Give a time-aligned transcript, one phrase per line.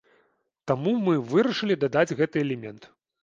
[0.71, 2.89] Таму мы вырашылі дадаць гэты элемент.